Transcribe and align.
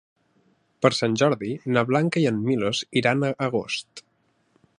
Per 0.85 0.91
Sant 0.99 1.17
Jordi 1.23 1.51
na 1.77 1.85
Blanca 1.91 2.25
i 2.25 2.27
en 2.33 2.43
Milos 2.49 2.83
iran 3.03 3.27
a 3.29 3.33
Agost. 3.51 4.07